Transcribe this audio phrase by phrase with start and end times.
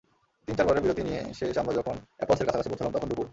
[0.47, 3.27] তিন-চারবারের বিরতি নিয়ে শেষ আমরা যখন এপাসলের কাছাকাছি পৌঁছালাম, তখন দুপুর।